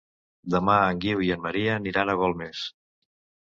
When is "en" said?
0.93-1.01, 1.37-1.45